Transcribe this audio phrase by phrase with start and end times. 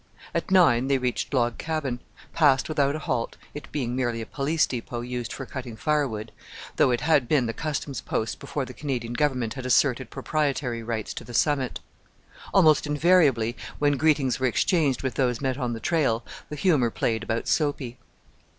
[0.33, 1.99] At nine they reached Log Cabin
[2.33, 6.31] passed without a halt, it being merely a police depot used for cutting firewood,
[6.77, 11.13] though it had been the Customs post before the Canadian Government had asserted proprietary rights
[11.13, 11.81] to the summit.
[12.51, 17.21] Almost invariably, when greetings were exchanged with those met on the trail, the humour played
[17.21, 17.99] about Soapy.